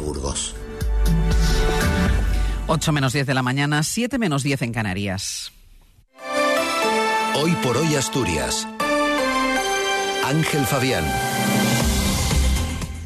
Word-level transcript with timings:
Burgos. 0.00 0.54
8 2.66 2.92
menos 2.92 3.12
10 3.12 3.26
de 3.26 3.34
la 3.34 3.42
mañana, 3.42 3.82
7 3.82 4.18
menos 4.18 4.42
10 4.42 4.62
en 4.62 4.72
Canarias. 4.72 5.52
Hoy 7.34 7.52
por 7.62 7.76
hoy 7.76 7.94
Asturias. 7.94 8.66
Ángel 10.24 10.64
Fabián. 10.66 11.04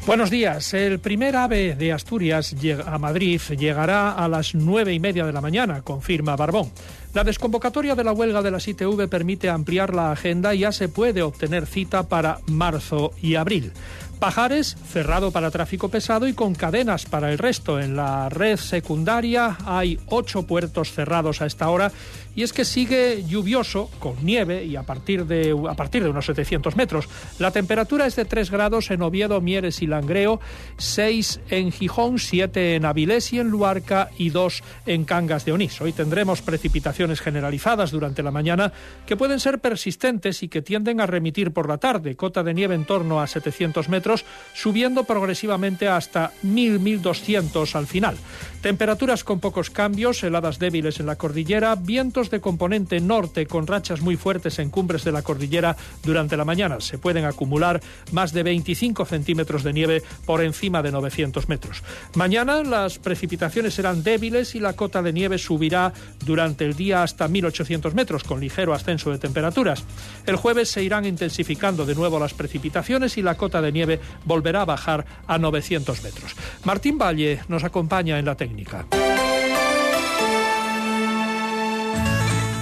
Buenos 0.05 0.29
días. 0.29 0.71
El 0.75 0.99
primer 0.99 1.35
ave 1.35 1.73
de 1.73 1.91
Asturias 1.91 2.55
a 2.85 2.99
Madrid 2.99 3.41
llegará 3.57 4.11
a 4.11 4.27
las 4.27 4.53
nueve 4.53 4.93
y 4.93 4.99
media 4.99 5.25
de 5.25 5.33
la 5.33 5.41
mañana, 5.41 5.81
confirma 5.81 6.35
Barbón. 6.35 6.71
La 7.15 7.23
desconvocatoria 7.23 7.95
de 7.95 8.03
la 8.03 8.11
huelga 8.11 8.43
de 8.43 8.51
las 8.51 8.67
ITV 8.67 9.07
permite 9.09 9.49
ampliar 9.49 9.95
la 9.95 10.11
agenda 10.11 10.53
y 10.53 10.59
ya 10.59 10.71
se 10.71 10.89
puede 10.89 11.23
obtener 11.23 11.65
cita 11.65 12.03
para 12.03 12.39
marzo 12.45 13.13
y 13.19 13.33
abril. 13.33 13.71
Pajares 14.19 14.77
cerrado 14.91 15.31
para 15.31 15.51
tráfico 15.51 15.89
pesado 15.89 16.27
y 16.27 16.33
con 16.33 16.55
cadenas 16.55 17.05
para 17.05 17.31
el 17.31 17.37
resto. 17.37 17.79
En 17.79 17.95
la 17.95 18.29
red 18.29 18.57
secundaria 18.57 19.57
hay 19.65 19.99
ocho 20.07 20.43
puertos 20.43 20.91
cerrados 20.91 21.41
a 21.41 21.45
esta 21.45 21.69
hora 21.69 21.91
y 22.35 22.43
es 22.43 22.51
que 22.51 22.65
sigue 22.65 23.23
lluvioso, 23.25 23.89
con 23.99 24.15
nieve 24.23 24.65
y 24.65 24.75
a 24.75 24.83
partir 24.83 25.25
de, 25.25 25.55
a 25.69 25.73
partir 25.73 26.03
de 26.03 26.09
unos 26.09 26.25
700 26.25 26.75
metros. 26.75 27.07
La 27.39 27.51
temperatura 27.51 28.05
es 28.05 28.15
de 28.15 28.25
3 28.25 28.51
grados 28.51 28.91
en 28.91 29.01
Oviedo, 29.01 29.39
Mieres 29.39 29.81
y 29.81 29.87
Langreo, 29.87 30.41
6 30.77 31.39
en 31.49 31.71
Gijón, 31.71 32.19
7 32.19 32.75
en 32.75 32.85
Avilés 32.85 33.31
y 33.31 33.39
en 33.39 33.47
Luarca 33.47 34.09
y 34.17 34.29
2 34.29 34.63
en 34.85 35.05
Cangas 35.05 35.45
de 35.45 35.53
Onís. 35.53 35.79
Hoy 35.81 35.93
tendremos 35.93 36.41
precipitaciones 36.41 37.21
generalizadas 37.21 37.91
durante 37.91 38.21
la 38.21 38.31
mañana 38.31 38.73
que 39.05 39.15
pueden 39.15 39.39
ser 39.39 39.59
persistentes 39.59 40.43
y 40.43 40.49
que 40.49 40.61
tienden 40.61 40.99
a 40.99 41.05
remitir 41.05 41.51
por 41.51 41.69
la 41.69 41.77
tarde. 41.77 42.15
Cota 42.15 42.43
de 42.43 42.53
nieve 42.53 42.75
en 42.75 42.85
torno 42.85 43.21
a 43.21 43.27
700 43.27 43.87
metros, 43.87 44.14
subiendo 44.53 45.03
progresivamente 45.03 45.87
hasta 45.87 46.31
1000-1200 46.43 47.75
al 47.75 47.87
final. 47.87 48.15
Temperaturas 48.61 49.23
con 49.23 49.39
pocos 49.39 49.69
cambios, 49.69 50.23
heladas 50.23 50.57
débiles 50.57 50.99
en 50.99 51.05
la 51.05 51.17
cordillera, 51.17 51.75
vientos 51.75 52.29
de 52.31 52.41
componente 52.41 52.99
norte 52.99 53.45
con 53.45 53.67
rachas 53.67 54.01
muy 54.01 54.15
fuertes 54.15 54.57
en 54.59 54.69
cumbres 54.69 55.03
de 55.03 55.11
la 55.11 55.21
cordillera 55.21 55.75
durante 56.03 56.35
la 56.35 56.45
mañana. 56.45 56.81
Se 56.81 56.97
pueden 56.97 57.25
acumular 57.25 57.81
más 58.11 58.33
de 58.33 58.41
25 58.41 59.05
centímetros 59.05 59.63
de 59.63 59.73
nieve 59.73 60.03
por 60.25 60.43
encima 60.43 60.81
de 60.81 60.91
900 60.91 61.47
metros. 61.47 61.83
Mañana 62.15 62.63
las 62.63 62.97
precipitaciones 62.97 63.75
serán 63.75 64.03
débiles 64.03 64.55
y 64.55 64.59
la 64.59 64.73
cota 64.73 65.03
de 65.03 65.13
nieve 65.13 65.37
subirá 65.37 65.93
durante 66.25 66.65
el 66.65 66.75
día 66.75 67.03
hasta 67.03 67.27
1800 67.27 67.93
metros 67.93 68.23
con 68.23 68.39
ligero 68.39 68.73
ascenso 68.73 69.11
de 69.11 69.19
temperaturas. 69.19 69.83
El 70.25 70.37
jueves 70.37 70.69
se 70.69 70.83
irán 70.83 71.05
intensificando 71.05 71.85
de 71.85 71.95
nuevo 71.95 72.19
las 72.19 72.33
precipitaciones 72.33 73.17
y 73.17 73.21
la 73.21 73.35
cota 73.35 73.61
de 73.61 73.71
nieve 73.71 73.94
volverá 74.23 74.61
a 74.61 74.65
bajar 74.65 75.05
a 75.27 75.37
900 75.37 76.03
metros. 76.03 76.35
Martín 76.63 76.97
Valle 76.97 77.39
nos 77.47 77.63
acompaña 77.63 78.19
en 78.19 78.25
la 78.25 78.35
técnica. 78.35 78.85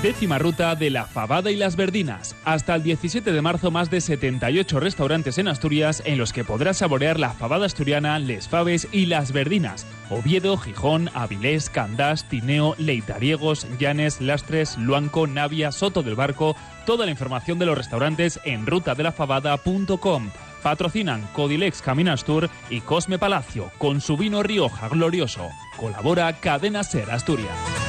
Décima 0.04 0.38
ruta 0.38 0.76
de 0.76 0.90
la 0.90 1.06
Fabada 1.06 1.50
y 1.50 1.56
las 1.56 1.78
Verdinas. 1.78 2.36
Hasta 2.44 2.76
el 2.76 2.84
17 2.84 3.32
de 3.32 3.42
marzo, 3.42 3.72
más 3.72 3.90
de 3.90 4.02
78 4.02 4.82
restaurantes 4.82 5.38
en 5.38 5.48
Asturias 5.48 6.04
en 6.06 6.18
los 6.18 6.34
que 6.34 6.44
podrás 6.44 6.80
saborear 6.80 7.18
la 7.18 7.30
fabada 7.30 7.68
asturiana, 7.68 8.20
les 8.20 8.50
faves 8.50 8.90
y 8.92 9.06
las 9.06 9.32
verdinas. 9.32 9.88
Oviedo, 10.10 10.58
Gijón, 10.58 11.10
Avilés, 11.14 11.70
Candás, 11.70 12.28
Tineo, 12.28 12.76
Leitariegos, 12.78 13.66
Llanes, 13.80 14.20
Lastres, 14.20 14.78
Luanco, 14.78 15.26
Navia, 15.26 15.72
Soto 15.72 16.04
del 16.04 16.16
Barco. 16.16 16.58
Toda 16.86 17.06
la 17.06 17.12
información 17.12 17.58
de 17.58 17.68
los 17.68 17.78
restaurantes 17.78 18.42
en 18.44 18.66
rutadelafabada.com. 18.66 20.32
Patrocinan 20.64 21.28
Codilex 21.34 21.82
Caminas 21.82 22.24
Tour 22.24 22.50
y 22.70 22.82
Cosme 22.82 23.20
Palacio 23.20 23.72
con 23.78 24.02
su 24.02 24.18
vino 24.18 24.42
Rioja 24.42 24.90
Glorioso. 24.90 25.50
Colabora 25.78 26.40
Cadena 26.40 26.84
Ser 26.84 27.12
Asturias. 27.12 27.83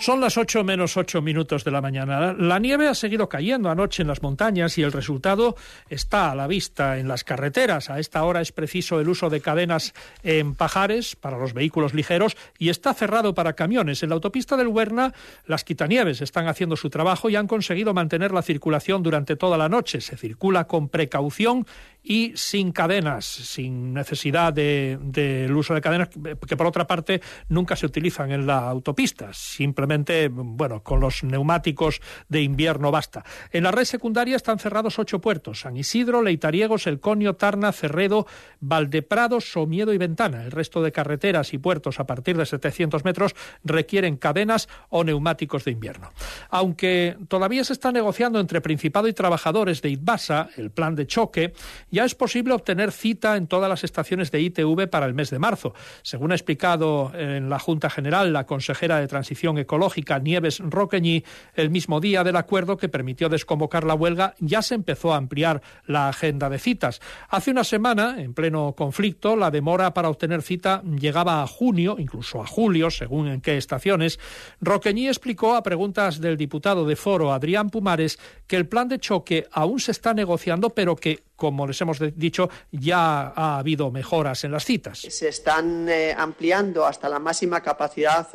Son 0.00 0.20
las 0.20 0.38
8 0.38 0.62
menos 0.62 0.96
8 0.96 1.22
minutos 1.22 1.64
de 1.64 1.72
la 1.72 1.80
mañana. 1.80 2.32
La 2.32 2.60
nieve 2.60 2.86
ha 2.86 2.94
seguido 2.94 3.28
cayendo 3.28 3.68
anoche 3.68 4.02
en 4.02 4.08
las 4.08 4.22
montañas 4.22 4.78
y 4.78 4.82
el 4.82 4.92
resultado 4.92 5.56
está 5.90 6.30
a 6.30 6.36
la 6.36 6.46
vista 6.46 6.98
en 6.98 7.08
las 7.08 7.24
carreteras. 7.24 7.90
A 7.90 7.98
esta 7.98 8.22
hora 8.22 8.40
es 8.40 8.52
preciso 8.52 9.00
el 9.00 9.08
uso 9.08 9.28
de 9.28 9.40
cadenas 9.40 9.94
en 10.22 10.54
pajares 10.54 11.16
para 11.16 11.36
los 11.36 11.52
vehículos 11.52 11.94
ligeros 11.94 12.36
y 12.58 12.68
está 12.68 12.94
cerrado 12.94 13.34
para 13.34 13.54
camiones. 13.54 14.04
En 14.04 14.10
la 14.10 14.14
autopista 14.14 14.56
del 14.56 14.68
Huerna, 14.68 15.12
las 15.46 15.64
quitanieves 15.64 16.20
están 16.20 16.46
haciendo 16.46 16.76
su 16.76 16.90
trabajo 16.90 17.28
y 17.28 17.34
han 17.34 17.48
conseguido 17.48 17.92
mantener 17.92 18.30
la 18.30 18.42
circulación 18.42 19.02
durante 19.02 19.34
toda 19.34 19.58
la 19.58 19.68
noche. 19.68 20.00
Se 20.00 20.16
circula 20.16 20.68
con 20.68 20.88
precaución 20.88 21.66
y 22.08 22.32
sin 22.36 22.72
cadenas, 22.72 23.26
sin 23.26 23.92
necesidad 23.92 24.54
del 24.54 25.12
de, 25.12 25.52
uso 25.54 25.74
de 25.74 25.82
cadenas, 25.82 26.08
que 26.08 26.56
por 26.56 26.66
otra 26.66 26.86
parte 26.86 27.20
nunca 27.50 27.76
se 27.76 27.84
utilizan 27.84 28.32
en 28.32 28.46
la 28.46 28.66
autopista. 28.70 29.28
Simplemente, 29.34 30.28
bueno, 30.32 30.82
con 30.82 31.00
los 31.00 31.22
neumáticos 31.22 32.00
de 32.30 32.40
invierno 32.40 32.90
basta. 32.90 33.26
En 33.52 33.62
la 33.64 33.72
red 33.72 33.84
secundaria 33.84 34.36
están 34.36 34.58
cerrados 34.58 34.98
ocho 34.98 35.20
puertos: 35.20 35.60
San 35.60 35.76
Isidro, 35.76 36.22
Leitariegos, 36.22 36.86
El 36.86 36.98
Conio, 36.98 37.36
Tarna, 37.36 37.72
Cerredo, 37.72 38.26
Valdeprado, 38.60 39.42
Somiedo 39.42 39.92
y 39.92 39.98
Ventana. 39.98 40.44
El 40.44 40.50
resto 40.50 40.82
de 40.82 40.92
carreteras 40.92 41.52
y 41.52 41.58
puertos 41.58 42.00
a 42.00 42.06
partir 42.06 42.38
de 42.38 42.46
700 42.46 43.04
metros 43.04 43.36
requieren 43.64 44.16
cadenas 44.16 44.70
o 44.88 45.04
neumáticos 45.04 45.66
de 45.66 45.72
invierno. 45.72 46.10
Aunque 46.48 47.18
todavía 47.28 47.64
se 47.64 47.74
está 47.74 47.92
negociando 47.92 48.40
entre 48.40 48.62
Principado 48.62 49.08
y 49.08 49.12
trabajadores 49.12 49.82
de 49.82 49.90
ITBASA 49.90 50.48
el 50.56 50.70
plan 50.70 50.94
de 50.94 51.06
choque, 51.06 51.52
ya 51.98 52.04
es 52.04 52.14
posible 52.14 52.54
obtener 52.54 52.92
cita 52.92 53.36
en 53.36 53.48
todas 53.48 53.68
las 53.68 53.82
estaciones 53.82 54.30
de 54.30 54.40
ITV 54.40 54.86
para 54.88 55.04
el 55.04 55.14
mes 55.14 55.30
de 55.30 55.40
marzo. 55.40 55.74
Según 56.02 56.30
ha 56.30 56.36
explicado 56.36 57.10
en 57.12 57.50
la 57.50 57.58
Junta 57.58 57.90
General 57.90 58.32
la 58.32 58.46
consejera 58.46 59.00
de 59.00 59.08
Transición 59.08 59.58
Ecológica 59.58 60.20
Nieves 60.20 60.60
Roqueñi, 60.60 61.24
el 61.54 61.70
mismo 61.70 61.98
día 61.98 62.22
del 62.22 62.36
acuerdo 62.36 62.76
que 62.76 62.88
permitió 62.88 63.28
desconvocar 63.28 63.82
la 63.82 63.94
huelga 63.94 64.36
ya 64.38 64.62
se 64.62 64.76
empezó 64.76 65.12
a 65.12 65.16
ampliar 65.16 65.60
la 65.86 66.08
agenda 66.08 66.48
de 66.48 66.60
citas. 66.60 67.00
Hace 67.30 67.50
una 67.50 67.64
semana, 67.64 68.22
en 68.22 68.32
pleno 68.32 68.74
conflicto, 68.76 69.34
la 69.34 69.50
demora 69.50 69.92
para 69.92 70.08
obtener 70.08 70.42
cita 70.42 70.84
llegaba 70.84 71.42
a 71.42 71.48
junio, 71.48 71.96
incluso 71.98 72.40
a 72.40 72.46
julio, 72.46 72.92
según 72.92 73.26
en 73.26 73.40
qué 73.40 73.56
estaciones. 73.56 74.20
Roqueñi 74.60 75.08
explicó 75.08 75.56
a 75.56 75.64
preguntas 75.64 76.20
del 76.20 76.36
diputado 76.36 76.86
de 76.86 76.94
Foro, 76.94 77.32
Adrián 77.32 77.70
Pumares, 77.70 78.20
que 78.46 78.54
el 78.54 78.68
plan 78.68 78.86
de 78.86 79.00
choque 79.00 79.48
aún 79.50 79.80
se 79.80 79.90
está 79.90 80.14
negociando, 80.14 80.70
pero 80.70 80.94
que 80.94 81.24
como 81.38 81.68
les 81.68 81.80
hemos 81.80 81.87
dicho, 82.14 82.50
ya 82.72 83.32
ha 83.34 83.58
habido 83.58 83.90
mejoras 83.90 84.44
en 84.44 84.52
las 84.52 84.64
citas. 84.64 85.00
Se 85.00 85.28
están 85.28 85.88
eh, 85.88 86.14
ampliando 86.16 86.86
hasta 86.86 87.08
la 87.08 87.18
máxima 87.18 87.62
capacidad 87.62 88.28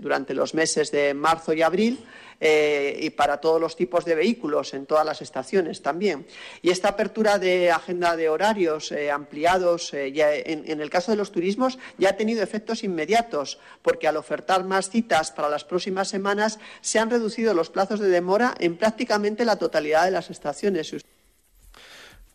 durante 0.00 0.34
los 0.34 0.54
meses 0.54 0.90
de 0.90 1.14
marzo 1.14 1.52
y 1.52 1.62
abril. 1.62 2.04
Eh, 2.38 2.98
y 3.00 3.10
para 3.10 3.38
todos 3.38 3.58
los 3.58 3.76
tipos 3.76 4.04
de 4.04 4.14
vehículos 4.14 4.74
en 4.74 4.84
todas 4.84 5.06
las 5.06 5.22
estaciones 5.22 5.80
también. 5.80 6.26
Y 6.60 6.68
esta 6.68 6.88
apertura 6.88 7.38
de 7.38 7.70
agenda 7.70 8.14
de 8.14 8.28
horarios 8.28 8.92
eh, 8.92 9.10
ampliados 9.10 9.94
en, 9.94 10.80
el 10.80 10.90
caso 10.90 11.12
de 11.12 11.16
los 11.16 11.32
turismos 11.32 11.78
ya 11.96 12.10
ha 12.10 12.16
tenido 12.16 12.42
efectos 12.42 12.84
inmediatos 12.84 13.58
porque 13.80 14.06
al 14.06 14.18
ofertar 14.18 14.64
más 14.64 14.90
citas 14.90 15.30
para 15.30 15.48
las 15.48 15.64
próximas 15.64 16.08
semanas 16.08 16.58
se 16.82 16.98
han 16.98 17.08
reducido 17.08 17.54
los 17.54 17.70
plazos 17.70 18.00
de 18.00 18.08
demora 18.08 18.54
en 18.58 18.76
prácticamente 18.76 19.46
la 19.46 19.56
totalidad 19.56 20.04
de 20.04 20.10
las 20.10 20.28
estaciones. 20.28 20.92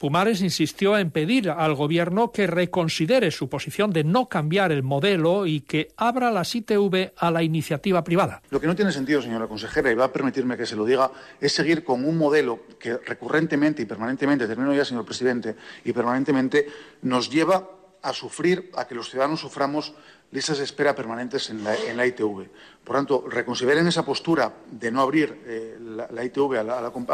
Pumares 0.01 0.41
insistió 0.41 0.97
en 0.97 1.11
pedir 1.11 1.51
al 1.51 1.75
Gobierno 1.75 2.31
que 2.31 2.47
reconsidere 2.47 3.29
su 3.29 3.49
posición 3.49 3.91
de 3.91 4.03
no 4.03 4.27
cambiar 4.27 4.71
el 4.71 4.81
modelo 4.81 5.45
y 5.45 5.61
que 5.61 5.89
abra 5.95 6.31
las 6.31 6.55
ITV 6.55 7.13
a 7.15 7.29
la 7.29 7.43
iniciativa 7.43 8.03
privada. 8.03 8.41
Lo 8.49 8.59
que 8.59 8.65
no 8.65 8.75
tiene 8.75 8.91
sentido, 8.91 9.21
señora 9.21 9.45
consejera, 9.45 9.91
y 9.91 9.93
va 9.93 10.05
a 10.05 10.11
permitirme 10.11 10.57
que 10.57 10.65
se 10.65 10.75
lo 10.75 10.85
diga, 10.85 11.11
es 11.39 11.53
seguir 11.53 11.83
con 11.83 12.03
un 12.03 12.17
modelo 12.17 12.61
que 12.79 12.97
recurrentemente 12.97 13.83
y 13.83 13.85
permanentemente, 13.85 14.47
termino 14.47 14.73
ya, 14.73 14.83
señor 14.83 15.05
presidente, 15.05 15.55
y 15.85 15.93
permanentemente 15.93 16.65
nos 17.03 17.29
lleva 17.29 17.69
a 18.01 18.11
sufrir, 18.11 18.71
a 18.77 18.87
que 18.87 18.95
los 18.95 19.07
ciudadanos 19.07 19.39
suframos 19.39 19.93
listas 20.31 20.57
de 20.57 20.63
espera 20.63 20.95
permanentes 20.95 21.51
en 21.51 21.63
la, 21.63 22.07
ITV. 22.07 22.49
Por 22.83 22.95
tanto, 22.95 23.23
reconsideren 23.29 23.85
esa 23.85 24.03
postura 24.03 24.51
de 24.71 24.89
no 24.89 25.01
abrir 25.01 25.43
eh, 25.45 25.77
la, 25.79 26.25
ITV 26.25 26.57
a 26.57 26.63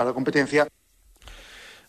la 0.05 0.13
competencia. 0.13 0.69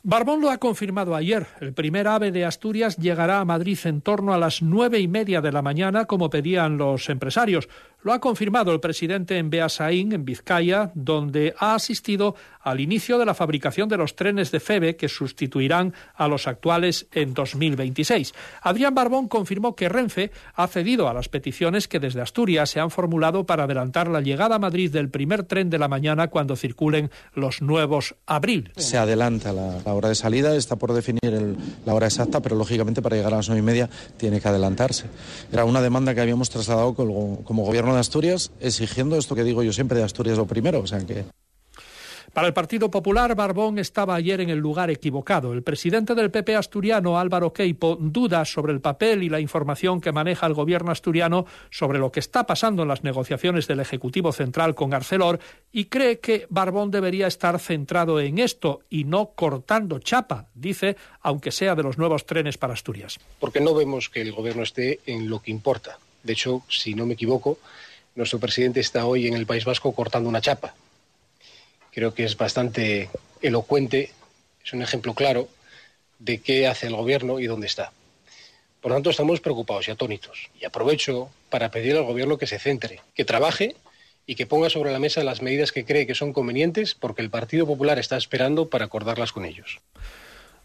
Barbón 0.05 0.41
lo 0.41 0.51
ha 0.51 0.59
confirmado 0.59 1.17
ayer. 1.17 1.47
El 1.61 1.75
primer 1.75 2.07
ave 2.07 2.31
de 2.31 2.45
Asturias 2.45 2.97
llegará 2.97 3.41
a 3.41 3.45
Madrid 3.45 3.79
en 3.85 4.01
torno 4.01 4.33
a 4.33 4.39
las 4.39 4.63
nueve 4.63 5.01
y 5.01 5.09
media 5.09 5.41
de 5.41 5.51
la 5.51 5.61
mañana, 5.61 6.05
como 6.05 6.31
pedían 6.31 6.79
los 6.79 7.09
empresarios. 7.09 7.69
Lo 8.03 8.13
ha 8.13 8.21
confirmado 8.21 8.73
el 8.73 8.79
presidente 8.79 9.39
en 9.39 9.51
Beasaín, 9.51 10.13
en 10.13 10.25
Vizcaya, 10.25 10.93
donde 10.95 11.53
ha 11.59 11.75
asistido 11.75 12.37
al 12.61 12.79
inicio 12.81 13.19
de 13.19 13.25
la 13.25 13.35
fabricación 13.35 13.89
de 13.89 13.97
los 13.97 14.15
trenes 14.15 14.53
de 14.53 14.61
FEBE 14.61 14.97
que 14.97 15.09
sustituirán 15.09 15.95
a 16.15 16.29
los 16.29 16.47
actuales 16.47 17.09
en 17.13 17.35
2026. 17.35 18.35
Adrián 18.63 18.95
Barbón 18.95 19.27
confirmó 19.27 19.75
que 19.75 19.89
Renfe 19.89 20.31
ha 20.55 20.69
cedido 20.69 21.09
a 21.09 21.15
las 21.15 21.29
peticiones 21.29 21.89
que 21.89 21.99
desde 21.99 22.21
Asturias 22.21 22.71
se 22.71 22.79
han 22.79 22.91
formulado 22.91 23.47
para 23.47 23.65
adelantar 23.65 24.09
la 24.09 24.21
llegada 24.21 24.57
a 24.57 24.59
Madrid 24.61 24.93
del 24.93 25.09
primer 25.11 25.43
tren 25.43 25.69
de 25.69 25.79
la 25.79 25.89
mañana 25.89 26.29
cuando 26.29 26.55
circulen 26.55 27.11
los 27.35 27.63
nuevos 27.63 28.15
Abril. 28.27 28.71
Se 28.77 28.99
adelanta 28.99 29.53
la, 29.53 29.93
hora 29.93 30.11
de 30.11 30.15
salida, 30.15 30.55
está 30.55 30.77
por 30.77 30.93
definir 30.93 31.57
la 31.85 31.95
hora 31.95 32.07
exacta, 32.07 32.41
pero 32.41 32.55
lógicamente 32.55 33.03
para 33.03 33.17
llegar 33.17 33.33
a 33.33 33.39
las 33.39 33.49
nueve 33.49 33.61
y 33.63 33.67
media 33.67 33.91
tiene 34.17 34.41
que 34.41 34.49
adelantarse. 34.49 35.07
Era 35.53 35.65
una 35.65 35.81
demanda 35.81 36.15
que 36.15 36.21
habíamos 36.21 36.51
trasladado 36.51 36.95
como, 36.95 37.43
como 37.45 37.65
gobierno 37.65 37.88
de 37.95 38.01
Asturias 38.01 38.51
exigiendo 38.61 39.17
esto 39.17 39.35
que 39.35 39.45
digo 39.45 39.63
yo 39.63 39.73
siempre 39.73 39.99
de 39.99 40.05
Asturias 40.05 40.39
lo 40.39 40.47
primero, 40.47 40.81
o 40.81 40.87
sea 40.87 41.05
que 41.07 41.25
para 42.33 42.47
el 42.47 42.55
Partido 42.55 42.91
Popular, 42.91 43.35
Barbón 43.35 43.79
estaba 43.79 44.15
ayer 44.15 44.41
en 44.41 44.51
el 44.51 44.59
lugar 44.59 44.91
equivocado. 44.91 45.53
El 45.53 45.63
presidente 45.63 46.15
del 46.15 46.31
PP 46.31 46.57
asturiano, 46.57 47.19
Álvaro 47.19 47.53
Queipo, 47.53 47.97
duda 47.99 48.45
sobre 48.45 48.73
el 48.73 48.81
papel 48.81 49.23
y 49.23 49.29
la 49.29 49.41
información 49.41 50.01
que 50.01 50.13
maneja 50.13 50.47
el 50.47 50.55
gobierno 50.55 50.93
asturiano 50.93 51.47
sobre 51.71 51.99
lo 51.99 52.13
que 52.13 52.21
está 52.21 52.47
pasando 52.47 52.83
en 52.83 52.89
las 52.89 53.03
negociaciones 53.03 53.67
del 53.67 53.81
Ejecutivo 53.81 54.33
Central 54.33 54.75
con 54.75 54.93
Arcelor 54.95 55.41
y 55.73 55.87
cree 55.87 56.21
que 56.21 56.47
Barbón 56.51 56.91
debería 56.91 57.27
estar 57.27 57.59
centrado 57.59 58.21
en 58.21 58.39
esto 58.39 58.81
y 58.91 59.05
no 59.05 59.31
cortando 59.35 59.99
chapa, 59.99 60.49
dice, 60.55 60.97
aunque 61.23 61.51
sea 61.51 61.75
de 61.75 61.83
los 61.83 61.99
nuevos 61.99 62.27
trenes 62.27 62.59
para 62.59 62.75
Asturias. 62.75 63.19
Porque 63.41 63.61
no 63.61 63.75
vemos 63.75 64.09
que 64.11 64.21
el 64.21 64.33
gobierno 64.33 64.63
esté 64.63 65.01
en 65.07 65.29
lo 65.31 65.41
que 65.41 65.51
importa 65.51 65.99
de 66.23 66.33
hecho, 66.33 66.63
si 66.69 66.95
no 66.95 67.07
me 67.07 67.15
equivoco, 67.15 67.59
nuestro 68.15 68.39
presidente 68.39 68.81
está 68.81 69.07
hoy 69.07 69.27
en 69.27 69.35
el 69.35 69.47
País 69.47 69.65
Vasco 69.65 69.95
cortando 69.95 70.29
una 70.29 70.41
chapa. 70.41 70.75
Creo 71.93 72.15
que 72.15 72.25
es 72.25 72.37
bastante 72.37 73.11
elocuente, 73.41 74.13
es 74.65 74.73
un 74.73 74.83
ejemplo 74.83 75.15
claro 75.15 75.49
de 76.19 76.39
qué 76.39 76.67
hace 76.67 76.89
el 76.89 76.97
gobierno 76.97 77.41
y 77.41 77.47
dónde 77.47 77.67
está. 77.67 77.93
Por 78.81 78.91
lo 78.91 78.97
tanto, 78.97 79.11
estamos 79.11 79.41
preocupados 79.41 79.89
y 79.89 79.91
atónitos. 79.91 80.51
Y 80.61 80.65
aprovecho 80.65 81.31
para 81.51 81.71
pedir 81.71 81.97
al 81.97 82.05
gobierno 82.05 82.39
que 82.39 82.47
se 82.47 82.59
centre, 82.59 83.01
que 83.15 83.25
trabaje 83.25 83.77
y 84.27 84.35
que 84.35 84.47
ponga 84.47 84.71
sobre 84.71 84.93
la 84.93 84.99
mesa 84.99 85.25
las 85.25 85.43
medidas 85.43 85.73
que 85.73 85.85
cree 85.85 86.07
que 86.07 86.15
son 86.15 86.33
convenientes 86.33 86.95
porque 86.95 87.23
el 87.23 87.31
Partido 87.31 87.67
Popular 87.67 87.99
está 87.99 88.17
esperando 88.17 88.69
para 88.69 88.85
acordarlas 88.85 89.33
con 89.33 89.45
ellos. 89.45 89.81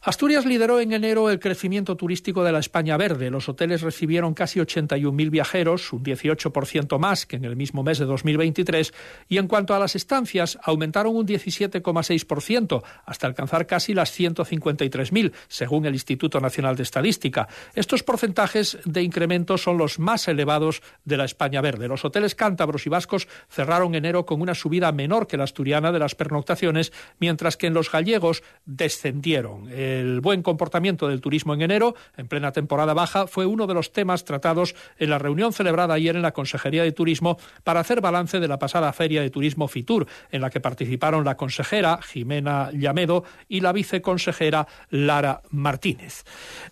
Asturias 0.06 0.46
lideró 0.46 0.82
en 0.82 0.92
enero 0.92 1.30
el 1.30 1.40
crecimiento 1.40 1.96
turístico 1.96 2.44
de 2.44 2.52
la 2.52 2.60
España 2.60 2.98
verde. 2.98 3.30
Los 3.30 3.48
hoteles 3.48 3.84
recibieron 3.84 4.34
casi 4.34 4.60
81.000 4.60 5.30
viajeros, 5.30 5.94
un 5.94 6.04
18% 6.04 7.00
más 7.00 7.26
que 7.26 7.38
en 7.38 7.46
el 7.46 7.56
mismo 7.56 7.84
mes 7.84 8.00
de 8.00 8.06
2023, 8.06 8.94
y 9.30 9.38
en 9.38 9.48
cuanto 9.48 9.74
a 9.74 9.80
las 9.80 9.96
estancias, 9.96 10.60
aumentaron 10.62 11.16
un 11.16 11.26
17,6% 11.26 12.84
hasta 13.06 13.28
alcanzar 13.28 13.66
casi 13.66 13.94
las 13.94 14.20
153.000, 14.20 15.32
según 15.48 15.86
el 15.86 15.94
Instituto 15.94 16.42
Nacional 16.42 16.76
de 16.76 16.84
Estadística. 16.84 17.48
Estos 17.74 18.04
porcentajes 18.04 18.80
de 18.84 19.04
incremento 19.04 19.58
son 19.58 19.78
los 19.78 20.00
más 20.00 20.28
elevados 20.28 20.82
de 21.06 21.16
la 21.16 21.24
España 21.24 21.62
verde. 21.62 21.88
Los 21.88 22.04
hoteles 22.04 22.36
cántabros 22.36 22.86
y 22.86 22.90
vascos 22.90 23.30
cerraron 23.48 23.96
enero 23.96 24.26
con 24.26 24.42
una 24.42 24.54
subida 24.54 24.92
menor 24.92 25.28
que 25.28 25.38
la 25.38 25.46
asturiana 25.46 25.94
de 25.94 26.00
las 26.00 26.14
pernoctaciones, 26.14 26.92
mientras 27.20 27.56
que 27.56 27.68
en 27.68 27.74
los 27.74 27.90
gallegos 27.90 28.44
descendieron 28.66 29.70
el 30.00 30.22
buen 30.22 30.42
comportamiento 30.42 31.08
del 31.08 31.22
turismo 31.22 31.54
en 31.54 31.62
enero, 31.62 31.96
en 32.18 32.28
plena 32.28 32.52
temporada 32.52 32.94
baja, 32.94 33.28
fue 33.28 33.46
uno 33.46 33.68
de 33.68 33.74
los 33.74 33.92
temas 33.92 34.26
tratados 34.26 34.76
en 34.98 35.10
la 35.10 35.20
reunión 35.20 35.54
celebrada 35.54 35.94
ayer 35.94 36.16
en 36.16 36.22
la 36.22 36.32
Consejería 36.32 36.84
de 36.84 36.92
Turismo 36.92 37.38
para 37.64 37.80
hacer 37.80 38.02
balance 38.02 38.40
de 38.40 38.48
la 38.48 38.60
pasada 38.60 38.92
Feria 38.94 39.22
de 39.22 39.30
Turismo 39.30 39.68
Fitur, 39.68 40.08
en 40.32 40.42
la 40.42 40.50
que 40.50 40.60
participaron 40.60 41.26
la 41.26 41.38
consejera 41.38 42.00
Jimena 42.02 42.70
Llamedo 42.74 43.24
y 43.48 43.62
la 43.62 43.72
viceconsejera 43.72 44.68
Lara 44.90 45.42
Martínez. 45.52 46.24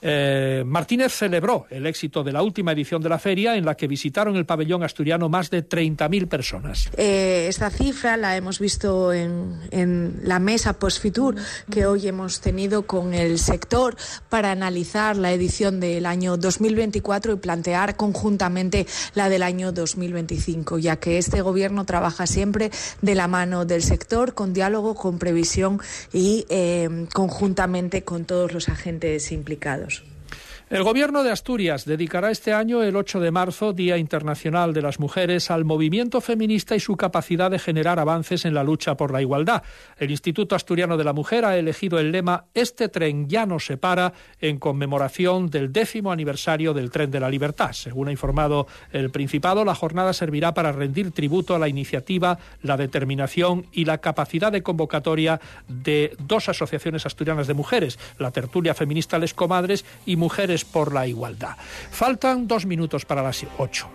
Eh, 0.01 0.63
Martínez 0.65 1.13
celebró 1.13 1.65
el 1.69 1.85
éxito 1.85 2.23
de 2.23 2.31
la 2.31 2.41
última 2.41 2.71
edición 2.71 3.01
de 3.01 3.09
la 3.09 3.19
feria, 3.19 3.56
en 3.56 3.65
la 3.65 3.75
que 3.75 3.88
visitaron 3.88 4.35
el 4.35 4.45
pabellón 4.45 4.83
asturiano 4.83 5.29
más 5.29 5.50
de 5.50 5.68
30.000 5.68 6.27
personas. 6.27 6.89
Eh, 6.97 7.45
esta 7.47 7.69
cifra 7.69 8.18
la 8.18 8.35
hemos 8.35 8.59
visto 8.59 9.13
en, 9.13 10.19
la 10.23 10.39
mesa 10.39 10.73
post-Fitur 10.73 11.35
que 11.71 11.85
hoy 11.85 12.07
hemos 12.07 12.41
tenido 12.41 12.83
con 12.83 13.10
el 13.13 13.39
sector 13.39 13.95
para 14.29 14.51
analizar 14.51 15.15
la 15.17 15.31
edición 15.31 15.79
del 15.79 16.05
año 16.05 16.37
2024 16.37 17.33
y 17.33 17.35
plantear 17.37 17.95
conjuntamente 17.95 18.87
la 19.15 19.29
del 19.29 19.43
año 19.43 19.71
2025, 19.71 20.79
ya 20.79 20.97
que 20.97 21.17
este 21.17 21.41
Gobierno 21.41 21.85
trabaja 21.85 22.27
siempre 22.27 22.71
de 23.01 23.15
la 23.15 23.27
mano 23.27 23.65
del 23.65 23.83
sector, 23.83 24.33
con 24.33 24.53
diálogo, 24.53 24.95
con 24.95 25.19
previsión 25.19 25.79
y 26.13 26.45
eh, 26.49 27.07
conjuntamente 27.13 28.03
con 28.03 28.25
todos 28.25 28.53
los 28.53 28.69
agentes 28.69 29.31
implicados. 29.31 30.03
El 30.71 30.83
Gobierno 30.83 31.21
de 31.21 31.31
Asturias 31.31 31.83
dedicará 31.83 32.31
este 32.31 32.53
año, 32.53 32.81
el 32.81 32.95
8 32.95 33.19
de 33.19 33.29
marzo, 33.29 33.73
Día 33.73 33.97
Internacional 33.97 34.73
de 34.73 34.81
las 34.81 35.01
Mujeres, 35.01 35.51
al 35.51 35.65
movimiento 35.65 36.21
feminista 36.21 36.77
y 36.77 36.79
su 36.79 36.95
capacidad 36.95 37.51
de 37.51 37.59
generar 37.59 38.00
avances 38.00 38.45
en 38.45 38.53
la 38.53 38.63
lucha 38.63 38.95
por 38.95 39.12
la 39.12 39.21
igualdad. 39.21 39.63
El 39.97 40.12
Instituto 40.12 40.56
Asturiano 40.56 40.95
de 40.95 41.03
la 41.03 41.12
Mujer 41.12 41.44
ha 41.44 41.57
elegido 41.57 42.00
el 42.00 42.13
lema 42.13 42.45
Este 42.53 42.88
tren 42.88 43.27
ya 43.27 43.45
no 43.45 43.59
se 43.59 43.75
para 43.75 44.13
en 44.39 44.59
conmemoración 44.59 45.50
del 45.50 45.73
décimo 45.73 46.13
aniversario 46.13 46.73
del 46.73 46.89
Tren 46.89 47.12
de 47.12 47.19
la 47.19 47.29
Libertad. 47.29 47.73
Según 47.73 48.07
ha 48.07 48.12
informado 48.12 48.65
el 48.94 49.09
Principado, 49.09 49.65
la 49.65 49.75
jornada 49.75 50.13
servirá 50.13 50.53
para 50.53 50.71
rendir 50.71 51.12
tributo 51.12 51.53
a 51.53 51.59
la 51.59 51.68
iniciativa, 51.68 52.39
la 52.62 52.77
determinación 52.77 53.68
y 53.73 53.83
la 53.83 53.97
capacidad 53.97 54.53
de 54.53 54.63
convocatoria 54.63 55.41
de 55.68 56.15
dos 56.18 56.47
asociaciones 56.47 57.06
asturianas 57.06 57.47
de 57.47 57.56
mujeres, 57.56 58.00
la 58.18 58.31
Tertulia 58.31 58.73
Feminista 58.73 59.19
Les 59.19 59.33
Comadres 59.33 59.83
y 60.06 60.15
Mujeres 60.15 60.60
por 60.65 60.93
la 60.93 61.07
Igualdad. 61.07 61.57
Faltan 61.91 62.47
dos 62.47 62.65
minutos 62.65 63.05
para 63.05 63.21
las 63.21 63.45
ocho. 63.57 63.89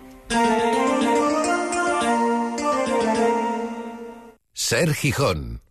Ser 4.53 4.93
Gijón. 4.93 5.66